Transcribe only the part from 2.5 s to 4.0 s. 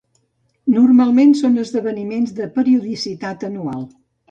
periodicitat anual.